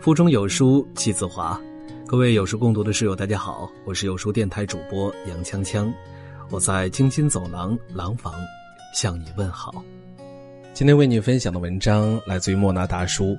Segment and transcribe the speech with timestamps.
[0.00, 1.60] 腹中有书气自华，
[2.06, 5.92] 各位有书共读的室友，大家好，我是有书电台主播杨锵锵，
[6.48, 8.32] 我在京津走廊廊坊
[8.94, 9.84] 向你问好。
[10.72, 13.36] 今天为你分享的文章来自于莫那大叔。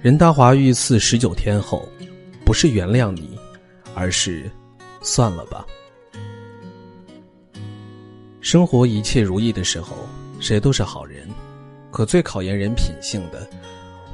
[0.00, 1.88] 任达华遇刺十九天后，
[2.44, 3.36] 不是原谅你，
[3.92, 4.48] 而是
[5.00, 5.66] 算了吧。
[8.40, 9.96] 生活一切如意的时候，
[10.38, 11.28] 谁都是好人，
[11.90, 13.50] 可最考验人品性的。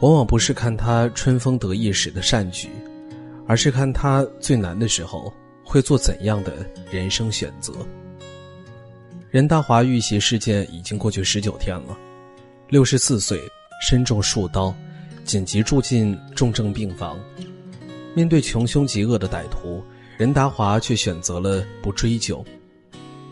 [0.01, 2.69] 往往不是看他春风得意时的善举，
[3.49, 5.33] 而是看他最难的时候
[5.65, 6.53] 会做怎样的
[6.89, 7.75] 人生选择。
[9.29, 11.99] 任达华遇袭事件已经过去十九天了，
[12.69, 13.41] 六十四岁，
[13.83, 14.73] 身中数刀，
[15.25, 17.19] 紧急住进重症病房。
[18.15, 19.83] 面对穷凶极恶的歹徒，
[20.17, 22.45] 任达华却选择了不追究。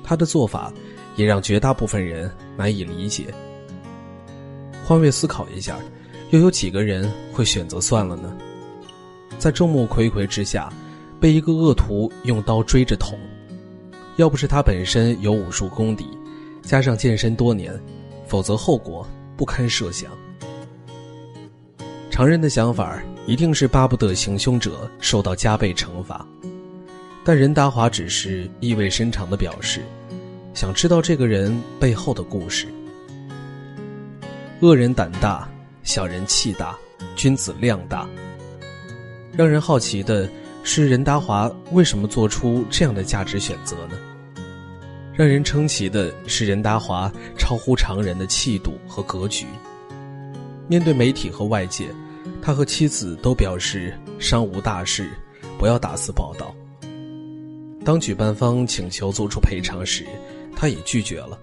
[0.02, 0.72] 他的做法
[1.14, 3.32] 也让绝大部分人难以理解。
[4.84, 5.78] 换位思考一下。
[6.30, 8.36] 又有几个人会选择算了呢？
[9.38, 10.72] 在众目睽睽之下，
[11.20, 13.18] 被一个恶徒用刀追着捅，
[14.16, 16.06] 要不是他本身有武术功底，
[16.62, 17.78] 加上健身多年，
[18.26, 20.10] 否则后果不堪设想。
[22.10, 26.26] 常人的想法一定是巴不得行凶者受到加倍惩罚，
[27.22, 29.82] 但任达华只是意味深长的表示，
[30.54, 32.66] 想知道这个人背后的故事。
[34.60, 35.48] 恶人胆大。
[35.86, 36.76] 小人气大，
[37.14, 38.08] 君子量大。
[39.32, 40.28] 让人好奇的
[40.64, 43.96] 是，任达华为什么做出这样的价值选择呢？
[45.14, 49.46] 让人称奇的是，任达华超乎常人的气度和格局。
[50.66, 51.88] 面对媒体和外界，
[52.42, 55.08] 他和妻子都表示商无大事，
[55.56, 56.52] 不要大肆报道。
[57.84, 60.04] 当举办方请求做出赔偿时，
[60.56, 61.38] 他也拒绝了。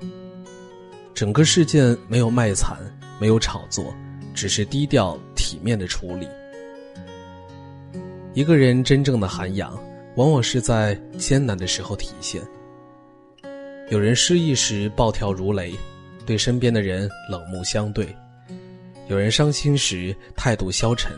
[1.14, 2.78] 整个事件没有卖惨，
[3.22, 3.96] 没有炒作。
[4.34, 6.28] 只是低调体面的处理。
[8.34, 9.78] 一个人真正的涵养，
[10.16, 12.42] 往往是在艰难的时候体现。
[13.90, 15.74] 有人失意时暴跳如雷，
[16.26, 18.06] 对身边的人冷漠相对；
[19.08, 21.12] 有人伤心时态度消沉，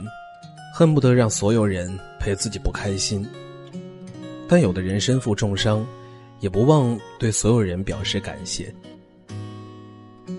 [0.73, 3.25] 恨不得让所有人陪自己不开心。
[4.47, 5.87] 但有的人身负重伤，
[6.41, 8.73] 也不忘对所有人表示感谢。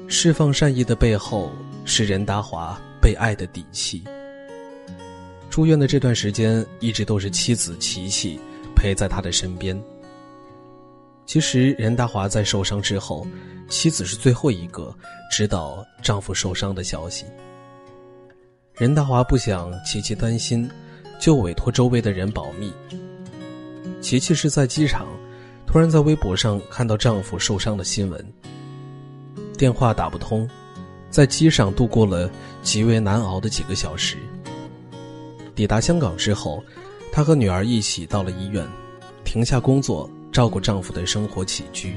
[0.08, 1.50] 释放善意的背后。
[1.86, 4.04] 是任达华被爱的底气。
[5.48, 8.38] 住院的这段时间，一直都是妻子琪琪
[8.74, 9.80] 陪在他的身边。
[11.24, 13.26] 其实，任达华在受伤之后，
[13.70, 14.94] 妻子是最后一个
[15.30, 17.24] 知道丈夫受伤的消息。
[18.74, 20.70] 任达华不想琪琪担心，
[21.18, 22.70] 就委托周围的人保密。
[24.02, 25.06] 琪琪是在机场，
[25.66, 28.32] 突然在微博上看到丈夫受伤的新闻，
[29.56, 30.48] 电话打不通。
[31.10, 32.30] 在机上度过了
[32.62, 34.16] 极为难熬的几个小时。
[35.54, 36.62] 抵达香港之后，
[37.10, 38.66] 她和女儿一起到了医院，
[39.24, 41.96] 停下工作照顾丈夫的生活起居。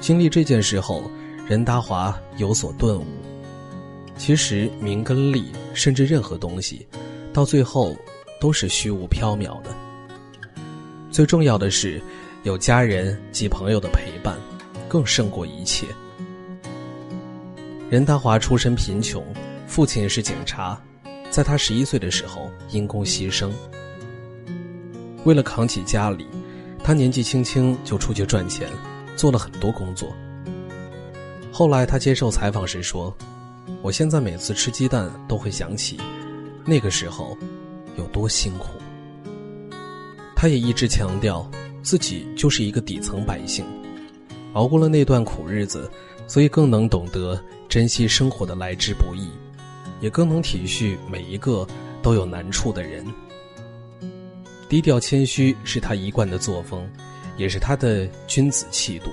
[0.00, 1.02] 经历这件事后，
[1.48, 3.06] 任达华有所顿悟：
[4.16, 6.86] 其实名跟利，甚至任何东西，
[7.32, 7.96] 到最后
[8.40, 9.74] 都是虚无缥缈的。
[11.10, 12.02] 最重要的是，
[12.42, 14.36] 有家人及朋友的陪伴，
[14.88, 15.86] 更胜过一切。
[17.88, 19.24] 任达华出身贫穷，
[19.64, 20.76] 父亲是警察，
[21.30, 23.48] 在他十一岁的时候因公牺牲。
[25.24, 26.26] 为了扛起家里，
[26.82, 28.68] 他年纪轻轻就出去赚钱，
[29.14, 30.12] 做了很多工作。
[31.52, 33.16] 后来他接受采访时说
[33.82, 35.96] ：“我现在每次吃鸡蛋都会想起，
[36.64, 37.38] 那个时候
[37.96, 38.70] 有多辛苦。”
[40.34, 41.48] 他也一直强调，
[41.84, 43.64] 自己就是一个底层百姓，
[44.54, 45.88] 熬过了那段苦日子，
[46.26, 47.40] 所以更能懂得。
[47.76, 49.28] 珍惜生活的来之不易，
[50.00, 51.68] 也更能体恤每一个
[52.00, 53.04] 都有难处的人。
[54.66, 56.88] 低调谦虚是他一贯的作风，
[57.36, 59.10] 也是他的君子气度。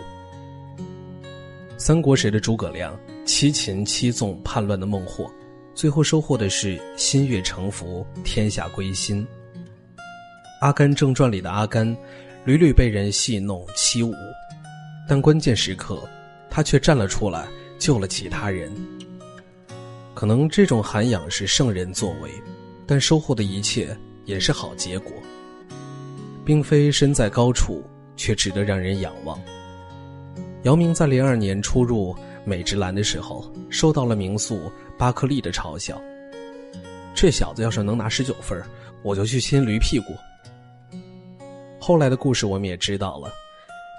[1.78, 5.30] 三国时的诸葛亮七擒七纵叛乱的孟获，
[5.76, 9.28] 最后收获的是心悦诚服，天下归心。
[10.62, 11.86] 《阿甘正传》里的阿甘，
[12.46, 14.16] 屡屡被人戏弄欺侮，
[15.06, 16.02] 但关键时刻，
[16.50, 17.46] 他却站了出来。
[17.78, 18.72] 救了其他人，
[20.14, 22.32] 可能这种涵养是圣人作为，
[22.88, 25.12] 但收获的一切也是好结果，
[26.46, 27.84] 并非身在高处
[28.16, 29.38] 却值得让人仰望。
[30.64, 32.16] 姚明在零二年初入
[32.46, 36.02] 美职篮的时候，受到了名宿巴克利的嘲笑。
[37.14, 38.62] 这小子要是能拿十九分，
[39.02, 40.14] 我就去亲驴屁股。
[41.82, 43.30] 后来的故事我们也知道了，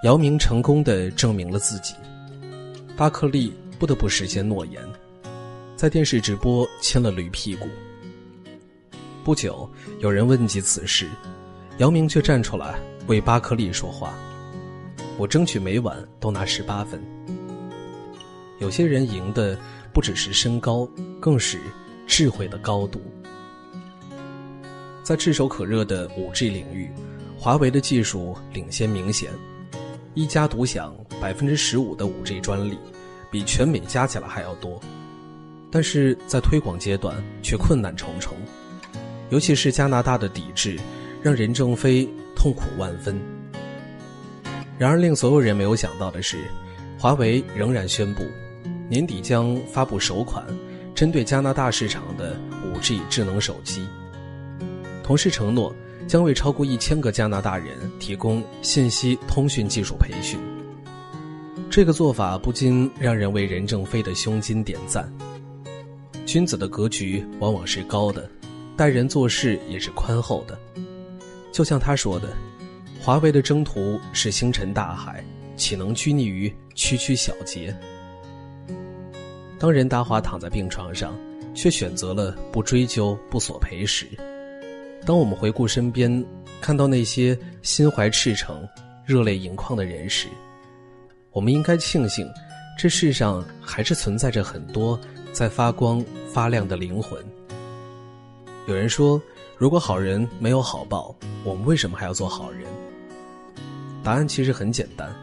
[0.03, 1.93] 姚明成功的证明了自己，
[2.97, 3.53] 巴克利。
[3.77, 4.81] 不得不实现诺言，
[5.75, 7.67] 在电视直播亲了驴屁股。
[9.23, 9.69] 不久，
[9.99, 11.09] 有人问及此事，
[11.79, 14.13] 姚明却站出来为巴克利说话。
[15.17, 17.01] 我争取每晚都拿十八分。
[18.59, 19.57] 有些人赢的
[19.93, 20.87] 不只是身高，
[21.19, 21.59] 更是
[22.07, 23.01] 智慧的高度。
[25.03, 26.89] 在炙手可热的五 G 领域，
[27.37, 29.31] 华为的技术领先明显，
[30.13, 32.77] 一家独享百分之十五的五 G 专利，
[33.35, 34.79] 比全美加起来还要多。
[35.69, 38.33] 但是在推广阶段却困难重重，
[39.29, 40.79] 尤其是加拿大的抵制，
[41.21, 43.19] 让任正非痛苦万分。
[44.77, 46.45] 然而，令所有人没有想到的是，
[46.97, 48.23] 华为仍然宣布，
[48.87, 50.45] 年底将发布首款
[50.93, 52.39] 针对加拿大市场的
[52.73, 53.85] 5G 智能手机。
[55.03, 55.75] 同时承诺
[56.07, 60.39] 将为超过一千个加拿大人提供信息通讯技术培训。
[61.69, 65.11] 这个做法不禁让人为任正非的胸襟点赞。
[66.25, 68.29] 君子的格局往往是高的，
[68.77, 70.57] 待人做事也是宽厚的。
[71.51, 72.29] 就像他说的。
[73.01, 75.23] 华为的征途是星辰大海，
[75.55, 77.71] 岂能拘泥于区区小节？
[79.59, 81.15] 当任达华躺在病床上，
[81.53, 84.07] 却选择了不追究、不索赔时；
[85.05, 86.25] 当我们回顾身边，
[86.59, 88.67] 看到那些心怀赤诚、
[89.05, 90.27] 热泪盈眶的人时，
[91.35, 92.31] 我们应该庆幸，
[92.77, 94.97] 这世上还是存在着很多
[95.33, 96.01] 在发光
[96.31, 97.21] 发亮的灵魂。
[98.67, 99.21] 有人说，
[99.57, 102.65] 如果好人没有好报，我们为什么还要做好人？
[104.01, 105.13] 答案其实很简单，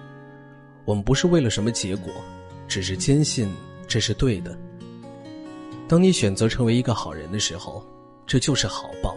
[0.85, 2.13] 我们不是为了什么结果，
[2.69, 3.51] 只是坚信
[3.89, 4.55] 这是对的。
[5.89, 7.83] 当你选择成为一个好人的时候，
[8.27, 9.17] 这就是好报。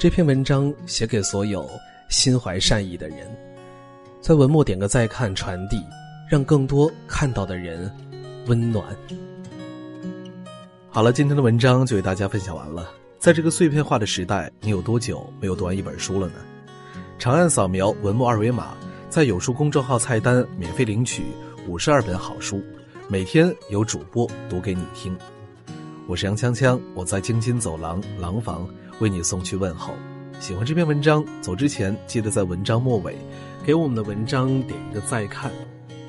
[0.00, 1.70] 这篇文章写给所有
[2.10, 3.18] 心怀善意的人，
[4.22, 5.84] 在文末点个再看，传递，
[6.30, 7.92] 让更多看到的人
[8.46, 8.96] 温暖。
[10.88, 12.88] 好了，今天的文章就为大家分享完了。
[13.18, 16.34] 在这个碎片化的时代，你有多久没有读完一本书了呢？
[17.18, 18.76] 长按扫描文末二维码，
[19.10, 21.24] 在有书公众号菜单免费领取
[21.66, 22.62] 五十二本好书，
[23.08, 25.18] 每天有主播读给你听。
[26.06, 28.68] 我是杨锵锵，我在京津走廊廊坊
[29.00, 29.92] 为你送去问候。
[30.42, 33.16] 喜欢这篇文章，走之前记得在文章末尾
[33.64, 35.52] 给我们的文章点一个再看。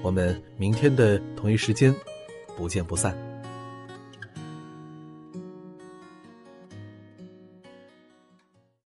[0.02, 1.94] 我们明天的同一时间
[2.58, 3.16] 不见不散。